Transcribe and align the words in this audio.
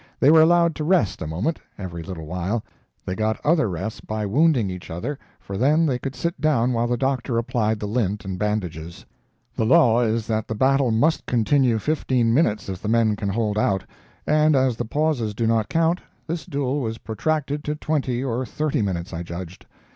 They 0.19 0.31
were 0.31 0.41
allowed 0.41 0.73
to 0.77 0.83
rest 0.83 1.21
a 1.21 1.27
moment, 1.27 1.59
every 1.77 2.01
little 2.01 2.25
while; 2.25 2.63
they 3.05 3.13
got 3.13 3.39
other 3.45 3.69
rests 3.69 4.01
by 4.01 4.25
wounding 4.25 4.67
each 4.71 4.89
other, 4.89 5.19
for 5.39 5.57
then 5.59 5.85
they 5.85 5.99
could 5.99 6.15
sit 6.15 6.41
down 6.41 6.73
while 6.73 6.87
the 6.87 6.97
doctor 6.97 7.37
applied 7.37 7.79
the 7.79 7.85
lint 7.87 8.25
and 8.25 8.39
bandages. 8.39 9.05
The 9.55 9.63
law 9.67 10.01
is 10.01 10.25
that 10.25 10.47
the 10.47 10.55
battle 10.55 10.89
must 10.89 11.27
continue 11.27 11.77
fifteen 11.77 12.33
minutes 12.33 12.67
if 12.67 12.81
the 12.81 12.89
men 12.89 13.15
can 13.15 13.29
hold 13.29 13.59
out; 13.59 13.85
and 14.25 14.55
as 14.55 14.75
the 14.75 14.85
pauses 14.85 15.35
do 15.35 15.45
not 15.45 15.69
count, 15.69 16.01
this 16.25 16.47
duel 16.47 16.79
was 16.81 16.97
protracted 16.97 17.63
to 17.65 17.75
twenty 17.75 18.23
or 18.23 18.43
thirty 18.43 18.81
minutes, 18.81 19.13
I 19.13 19.21
judged. 19.21 19.67